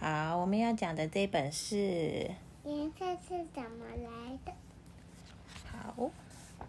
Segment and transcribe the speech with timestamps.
[0.00, 2.30] 好，我们要讲的这本是
[2.64, 4.52] 颜色是怎么来的？
[5.70, 6.10] 好，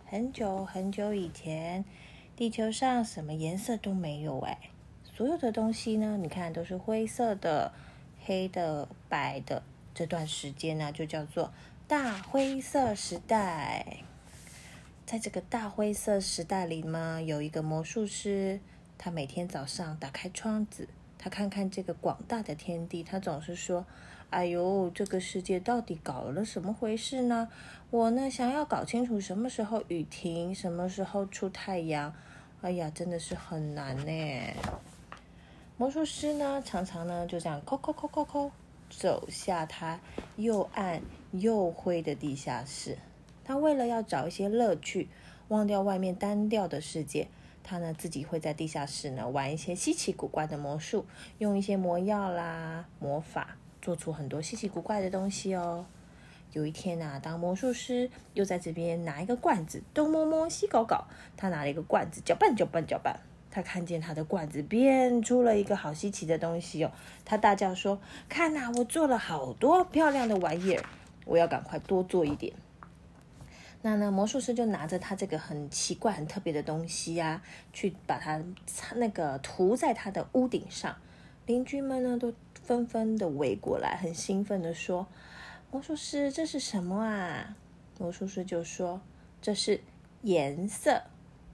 [0.06, 1.86] 很久很久以前，
[2.36, 4.58] 地球上什么颜色都没有哎，
[5.14, 7.72] 所有的东西呢，你看都是灰色的、
[8.26, 9.64] 黑的、白的。
[9.94, 11.54] 这段时间呢，就叫做
[11.88, 14.04] 大灰色时代。
[15.06, 18.60] 在这个大灰色时代里呢，有一个魔术师，
[18.98, 20.90] 他每天早上打开窗子，
[21.24, 23.86] 他看看这个广大的天地，他总是说
[24.32, 27.48] ：“哎呦，这个世界到底搞了什么回事呢？
[27.92, 32.12] 我呢，想要搞清楚什么时候雨停，什么时候出太阳。
[32.64, 34.54] 哎呀，真的是很难呢。”
[35.78, 38.52] 魔术师呢，常常呢就这样抠抠抠抠抠，
[38.90, 40.00] 走下他
[40.38, 42.98] 又暗又灰的地下室。
[43.46, 45.08] 他为了要找一些乐趣，
[45.50, 47.28] 忘掉外面单调的世界，
[47.64, 51.06] 他呢自己会在地下室呢玩一些稀奇古怪的魔术，
[51.38, 55.86] 用一些魔药啦、魔法，做出很多稀奇古怪的东西哦。
[56.54, 61.06] 有一天啊，当魔术师又在这边拿一个罐子东摸摸西搞搞，
[61.38, 63.18] 他拿了一个罐子搅拌搅拌搅拌，
[63.50, 66.92] 他看见他的罐子变出了一个好稀奇的东西哦，
[67.24, 70.84] 他大叫说：“看呐，我做了好多漂亮的玩意儿，
[71.26, 72.54] 我要赶快多做一点。”
[73.84, 77.42] 那呢，魔术师就拿着他这个很奇怪、很特别的东西呀，
[77.74, 78.40] 去把它
[78.96, 80.96] 那个涂在他的屋顶上。
[81.48, 85.08] 邻居们呢都纷纷的围过来，很兴奋的说
[85.72, 87.56] ：“魔术师，这是什么啊？”
[87.98, 89.02] 魔术师就说
[89.42, 89.82] ：“这是
[90.22, 91.02] 颜色，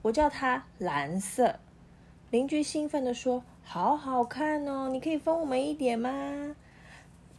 [0.02, 1.58] 我叫它蓝色。”
[2.30, 6.10] 邻居兴奋的说：“好好看哦，你可以分我们一点吗？”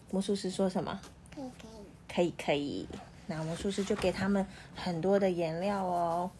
[0.09, 0.99] 魔术师说什么？
[1.35, 1.51] 可以。
[2.11, 2.87] 可以可以。
[3.29, 6.31] 那魔术师就给他们很多的颜料哦，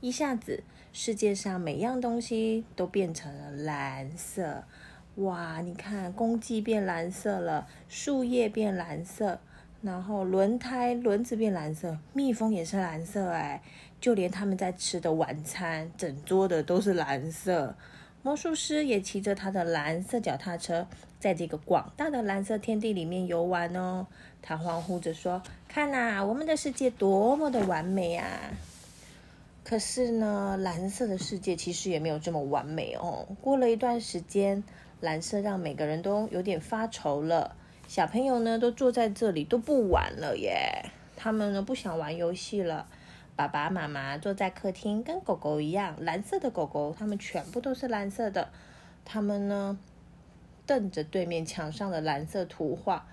[0.00, 4.64] 一下子世界上每样东西都变成了蓝色。
[5.16, 9.38] 哇，你看，公鸡变蓝色了，树叶变蓝色，
[9.82, 13.62] 然后轮胎轮子变蓝色，蜜蜂也是蓝色哎，
[14.00, 17.76] 就连他们在吃的晚餐，整桌的都是蓝色。
[18.28, 20.86] 魔术师也骑着他的蓝色脚踏车，
[21.18, 24.06] 在这个广大的蓝色天地里面游玩哦。
[24.42, 28.28] 他欢呼着说：“看呐，我们的世界多么的完美啊！”
[29.64, 33.26] 可是呢，蓝色的世界其实也没有这么完美哦。
[33.40, 34.62] 过了一段时间，
[35.00, 37.56] 蓝色让每个人都有点发愁了。
[37.86, 40.84] 小朋友呢，都坐在这里都不玩了耶。
[41.16, 42.86] 他们呢，不想玩游戏了。
[43.38, 48.48] 爸爸妈妈坐在客厅，跟狗狗一样，蓝色的狗狗，它们全部都是蓝色的。
[49.04, 49.78] 他们呢，
[50.66, 53.06] 瞪着对面墙上的蓝色图画，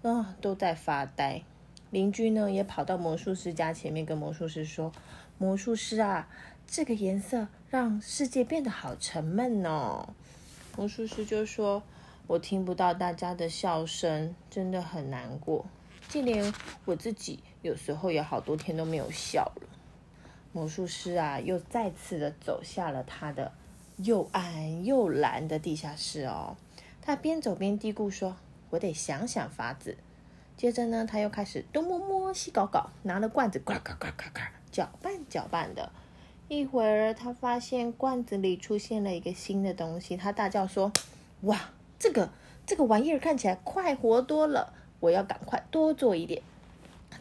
[0.00, 1.42] 啊，都在发呆。
[1.90, 4.90] 邻居呢，也跑到魔术师家前面，跟魔术师说
[5.36, 6.30] ：“魔术师啊，
[6.66, 10.08] 这个颜色让世界变得好沉闷哦。”
[10.78, 11.82] 魔术师就说
[12.26, 15.66] ：“我听不到大家的笑声，真的很难过。”
[16.08, 16.52] 就连
[16.84, 19.62] 我自己有时候也好多天都没有笑了。
[20.52, 23.52] 魔术师啊，又再次的走下了他的
[23.98, 26.56] 又暗又蓝的地下室哦。
[27.02, 28.36] 他边走边嘀咕说
[28.70, 29.96] ：“我得想想法子。”
[30.56, 34.40] 接着呢，他又开始东摸摸西搞搞，拿了罐子呱呱呱呱呱
[34.72, 35.92] 搅拌搅拌的。
[36.48, 40.90] 一会儿，他发现罐子里出现了一个新的东西，他大叫说
[41.42, 42.30] ：“哇，这个
[42.66, 46.42] 这个玩意儿看起来快活多了！”我要赶快多做一点，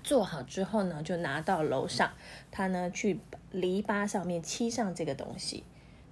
[0.03, 2.11] 做好之后呢，就拿到楼上。
[2.51, 3.19] 他呢去
[3.51, 5.63] 篱笆上面漆上这个东西，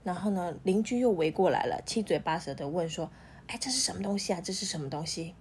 [0.04, 3.10] 然后呢邻居又围过来了，七嘴八舌的问说
[3.48, 4.42] ：“哎，这是什么东西啊？
[4.42, 5.34] 这是什么东西？”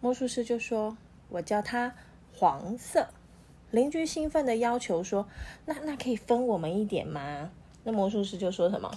[0.00, 0.96] 魔术师就说
[1.28, 1.94] ：“我叫它
[2.34, 3.08] 黄色。”
[3.72, 5.26] 邻居兴奋的要求说
[5.66, 7.50] ：“那那可以分我们一点吗？”
[7.84, 8.90] 那魔术师就说什么：“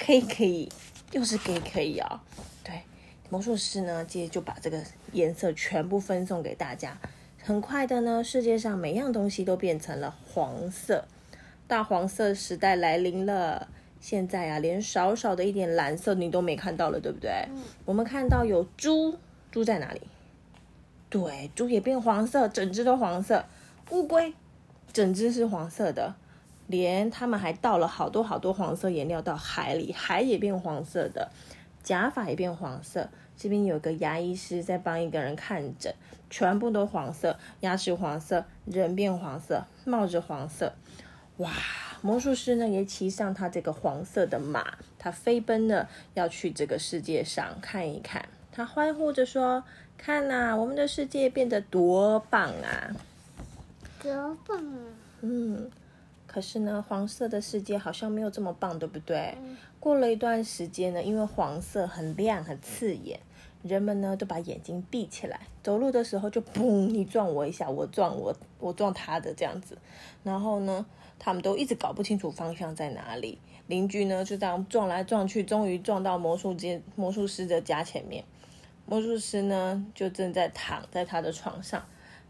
[0.00, 0.68] 可以可以，
[1.12, 2.24] 又是可以可以啊。”。
[3.30, 4.82] 魔术师呢，接着就把这个
[5.12, 6.98] 颜色全部分送给大家。
[7.42, 11.04] 很快的呢，世界上每样东西都变成了黄色，
[11.68, 13.68] 大黄色时代来临了。
[14.00, 17.30] 现在啊，连少少的一点蓝色你都没看到了，对不对？
[17.84, 19.16] 我们看到有猪，
[19.52, 20.00] 猪在哪里？
[21.08, 23.44] 对，猪也变黄色，整只都黄色。
[23.90, 24.34] 乌龟，
[24.92, 26.14] 整只是黄色的，
[26.66, 31.30] 连他们还倒了好多好多黄色颜料到海里，海也变黄色的。
[31.82, 35.94] 假发也变黄色，这边有个牙医师在帮一个人看诊，
[36.28, 40.74] 全部都黄色，牙齿黄色，人变黄色，帽子黄色，
[41.38, 41.50] 哇！
[42.02, 49.62] 魔术师呢也骑上他这个黄色的马，他飞奔的要去这个世界上看一看，他欢呼着说
[49.98, 52.96] ：“看呐，我们的世界变得多棒啊！
[54.02, 54.78] 多棒啊！”
[55.20, 55.70] 嗯。
[56.30, 59.36] 可是呢，黄色的世界好像没有这么棒，对不对？
[59.80, 63.18] 过了一段时间呢，因为黄色很亮很刺眼，
[63.64, 69.76] 人们呢都把眼睛闭起来，走路的时候就砰，你撞我一下，我撞我，我撞他的这样子。
[70.22, 70.86] 然后呢，
[71.18, 73.40] 他们都一直搞不清楚方向在哪里。
[73.66, 78.24] 邻居呢就这样撞来撞去，终于撞到魔术间魔术师的家前面。
[78.86, 81.84] 魔术师呢就正在躺在他的床上。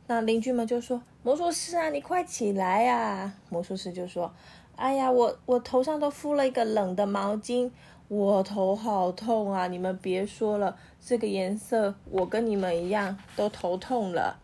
[0.07, 4.33] 那邻居们就说：“魔术师啊，你快起来呀！”魔术师就说
[4.77, 7.71] ：“哎呀，我我头上都敷了一个冷的毛巾。”
[8.09, 9.69] 我头好痛啊！
[9.69, 14.37] 你们别说了，这个颜色我跟你们一样都头痛了。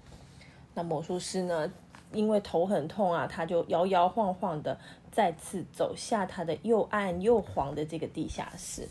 [0.75, 1.73] 那魔术师呢？
[2.13, 4.79] 因为头很痛啊，他就摇摇晃晃的
[5.11, 8.89] 再次走下他的又暗又黄的这个地下室。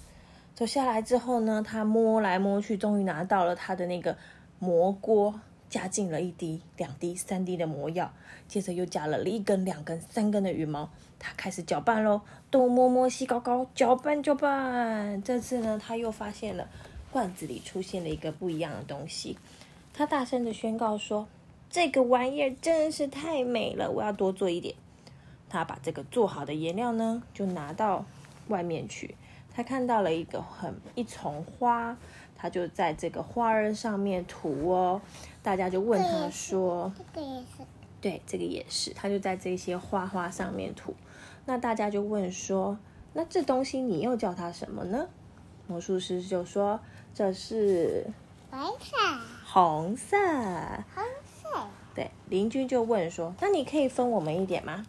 [0.54, 4.18] 走下来之后呢，他摸来摸去，终于拿到了他的那个
[4.60, 5.40] 魔锅，
[5.70, 8.14] 加进了一滴、两滴、三滴的魔药，
[8.48, 10.90] 接着又加了一根、两根、三根的羽毛。
[11.20, 12.22] 他开始搅拌喽，
[12.52, 15.22] 东摸摸西搞搞，搅拌搅拌。
[15.24, 16.70] 这次呢，他又发现了
[17.12, 19.38] 罐子里出现了一个不一样的东西。
[19.94, 21.28] 他大声的宣告说
[21.72, 24.76] ：“这个玩意儿真是太美了，我要多做一点。”
[25.50, 28.06] 他把这个做好的颜料呢，就拿到
[28.50, 29.16] 外面去。
[29.56, 31.96] 他看到了一个很一丛花，
[32.36, 35.02] 他就在这个花儿上面涂哦。
[35.42, 37.64] 大家就问他说：“这个也是。”
[38.02, 40.94] 对，这个也是，他就在这些花花上面涂。
[41.46, 42.78] 那大家就问说
[43.14, 45.08] ：“那这东西你又叫它什么呢？”
[45.68, 46.80] 魔术师就说
[47.16, 48.06] ：“这是
[48.52, 48.98] 白色、
[49.46, 50.18] 红色。”
[50.94, 51.68] 红色。
[51.96, 54.86] 对，邻居就问说：“那你可以分我们一点吗？”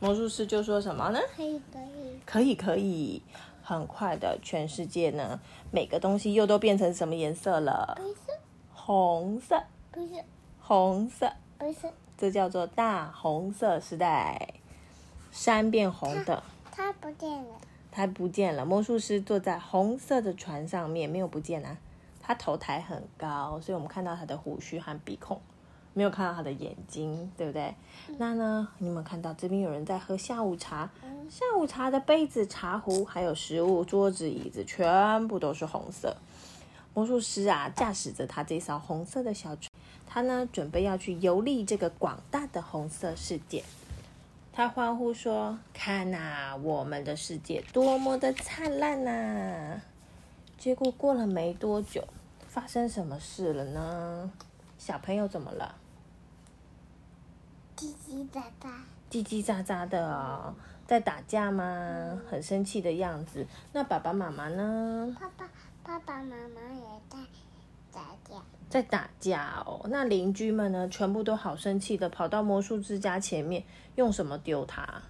[0.00, 1.20] 魔术师就说什么呢？
[1.36, 3.22] 可以，可以，可以，可以。
[3.62, 5.40] 很快的，全世界呢，
[5.70, 7.94] 每个东西又都变成什么颜色了？
[7.96, 8.38] 白色、
[8.72, 10.24] 红色、不是
[10.60, 11.32] 红色。
[11.58, 11.90] 不是。
[12.16, 14.54] 这叫做大红色时代，
[15.30, 17.54] 山变红的，它不见了，
[17.90, 18.66] 它不见了。
[18.66, 21.78] 魔术师坐在红色的船上面，没有不见啊。
[22.22, 25.40] 他头抬很高，所以我们看到他的胡须和鼻孔，
[26.00, 27.74] 没有看到他的眼睛，对不对？
[28.16, 30.88] 那呢，你们看到这边有人在喝下午茶，
[31.28, 36.16] 下午茶的杯子、茶壶还有食物、桌子、椅子，全部都是红色。
[36.94, 39.70] 魔术师啊，驾驶着他这艘红色的小船。
[40.06, 43.62] 他呢，准备要去游历这个广大的红色世界。
[44.54, 49.78] 他欢呼说：“看呐，我们的世界多么的灿烂呐！”
[50.56, 52.02] 结果过了没多久，
[52.48, 54.32] 发生什么事了呢？
[54.78, 55.74] 小朋友怎么了？
[57.80, 58.68] 叽叽喳喳，
[59.10, 60.54] 叽叽喳喳的，
[60.86, 62.20] 在打架吗？
[62.30, 63.46] 很生气的样子。
[63.72, 65.16] 那爸爸妈妈呢？
[65.18, 65.48] 爸爸、
[65.82, 67.16] 爸爸妈妈也在
[67.90, 68.42] 打架。
[68.68, 70.86] 在打架哦，那邻居们呢？
[70.90, 75.00] 全部都好生气的跑到魔术之家前面，用什么丢他？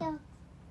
[0.00, 0.16] 用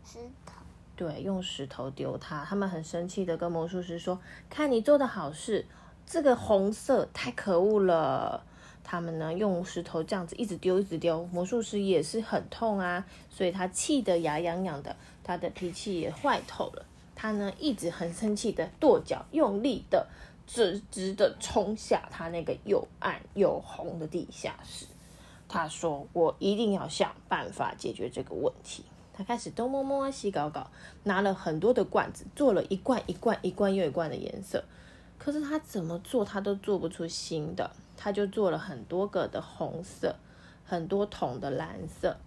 [0.05, 0.53] 石头。
[0.95, 2.45] 对，用石头丢他。
[2.45, 4.17] 他们很生气的跟魔术师说
[4.49, 5.65] ：“看你做的好事，
[6.05, 8.45] 这个红色太可恶了。”
[8.85, 11.25] 他们呢用石头这样子一直丢，一直丢。
[11.25, 16.85] 魔术师也是很痛啊，所以他气得牙痒痒的，他的脾气也坏透了。
[17.15, 20.07] 他呢一直很生气的跺脚，用力的。
[20.47, 24.85] 直直的冲下他那个又暗又红的地下室。
[25.49, 30.69] 他说：“我一定要想办法解决这个问题。”他开始东摸摸西搞搞，
[31.01, 34.63] 拿了很多的罐子，做了一罐一罐一罐又一罐的颜色。
[35.17, 37.71] 可是他怎么做，他都做不出新的。
[37.97, 40.16] 他就做了很多个的红色，
[40.66, 42.18] 很多桶的蓝色，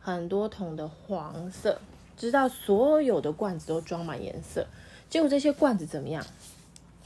[0.00, 1.80] 很多桶的黄色，
[2.16, 4.66] 直到所有的罐子都装满颜色。
[5.08, 6.24] 结果这些罐子怎么样？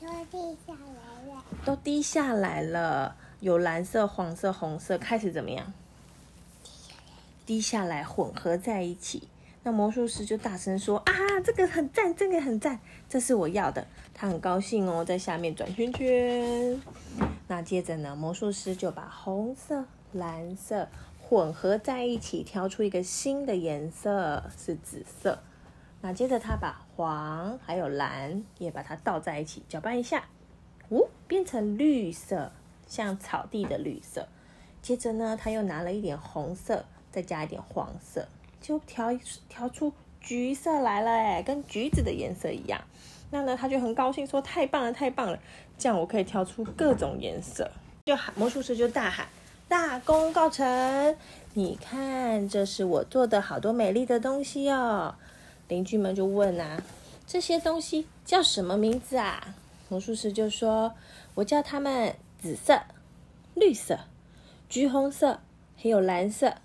[0.00, 3.17] 都滴下来了，都滴下来了。
[3.41, 5.73] 有蓝色、黄色、红色，开始怎么样？
[7.45, 9.29] 滴下来，混合在一起。
[9.64, 11.12] 那魔术师就大声说：“啊，
[11.45, 16.81] 这个很赞，这个很赞，这是我要的。”他很高兴哦，在下面转圈圈。
[17.49, 20.89] 那接着呢，魔术师就把红色、蓝色
[21.21, 25.39] 混合在一起，挑出一个新的颜色，是紫色。
[26.01, 30.25] 那接着他把黄还有蓝也把它倒在一起，搅拌一下，
[30.89, 32.53] 哦，变成绿色，
[32.87, 34.29] 像草地的绿色。
[34.81, 38.27] 接着呢，他又拿了一点红色，再加一点黄色，
[38.61, 39.17] 就调
[39.49, 42.83] 调出橘色来了，哎，跟橘子的颜色一样。
[43.33, 45.39] 那呢，他就很高兴说：“太棒了，太棒了！
[45.79, 47.71] 这样我可以调出各种颜色。”
[48.05, 49.27] 就喊魔术师就大喊
[49.67, 51.17] ：“大功告成！
[51.55, 55.15] 你看，这是我做的好多美丽的东西哦。”
[55.69, 56.83] 邻居们就问啊，
[57.27, 59.55] 这些东西叫什么名字啊？
[59.89, 60.93] 魔术师就说
[61.37, 62.83] ：“我叫它们紫色、
[63.55, 63.99] 绿色、
[64.69, 65.41] 橘红色，
[65.83, 66.57] 还有蓝色。”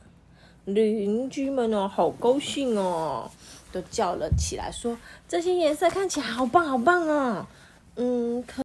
[0.66, 3.32] 邻居们哦，好高兴哦，
[3.72, 4.98] 都叫了起来，说
[5.28, 7.48] ：“这些颜色看起来好棒，好棒哦！”
[7.96, 8.62] 嗯，可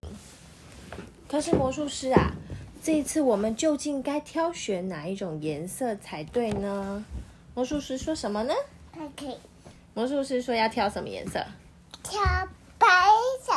[1.29, 2.33] 可是魔术师啊，
[2.83, 7.05] 这一次我们究竟该挑选哪一种颜色才对呢？
[7.55, 8.55] 魔术师说什么呢？
[8.93, 9.37] 它可以
[9.95, 11.45] 魔术师说要挑什么颜色？
[12.03, 12.21] 挑
[12.79, 12.87] 白
[13.41, 13.53] 色，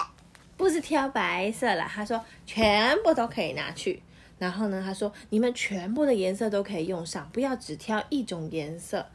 [0.56, 4.02] 不是挑白色啦，他说全部都可以拿去。
[4.38, 9.06] 然后呢，他说你们全部的颜色都可以用上，不要只挑一种颜色。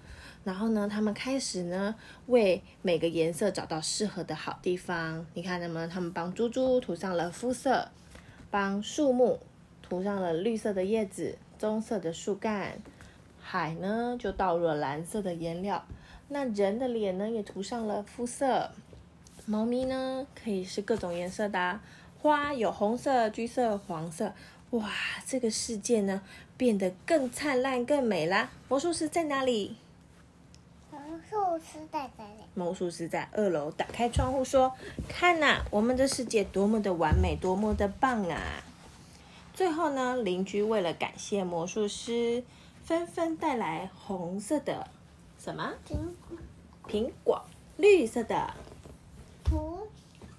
[0.42, 1.94] 然后呢，他们开始呢
[2.26, 5.26] 为每个颜色找到适合的好地方。
[5.34, 7.88] 你看，那么他们帮猪猪涂上了肤色，
[8.50, 9.38] 帮树木
[9.82, 12.78] 涂上了绿色的叶子、棕色的树干，
[13.38, 15.84] 海呢就倒入了蓝色的颜料。
[16.28, 18.70] 那人的脸呢也涂上了肤色，
[19.44, 21.80] 猫咪呢可以是各种颜色的、
[22.22, 24.32] 花有红色、橘色、黄色。
[24.70, 24.88] 哇，
[25.26, 26.22] 这个世界呢
[26.56, 28.50] 变得更灿烂、更美啦！
[28.68, 29.76] 魔术师在哪里？
[31.10, 34.72] 魔术师在这里，魔术师在二楼打开窗户说
[35.10, 38.62] ：“看呐、我们的世界多么的完美，多么的棒啊！”
[39.52, 42.44] 最后呢，邻居为了感谢魔术师，
[42.84, 44.86] 纷纷带来红色的
[45.36, 45.72] 什么？
[45.84, 45.96] 苹
[46.28, 46.38] 果
[46.86, 47.44] 苹果，
[47.76, 48.54] 绿色的。
[49.42, 49.88] 葡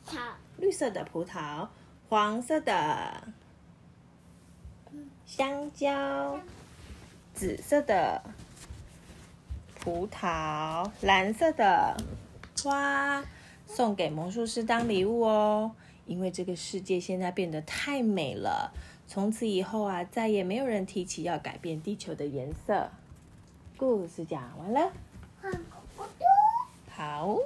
[0.07, 0.19] 萄，
[0.55, 1.67] 绿色的葡萄，
[2.07, 3.21] 黄色的。
[5.25, 6.39] 香蕉，
[7.33, 8.23] 紫色的。
[9.81, 11.97] 葡萄，蓝色的
[12.63, 13.23] 花，
[13.65, 15.71] 送给魔术师当礼物哦。
[16.05, 18.71] 因为这个世界现在变得太美了，
[19.07, 22.91] 从此以后啊，再也没有人提起要改变地球的颜色。
[23.75, 24.91] 故事讲完了，
[26.89, 27.37] 好。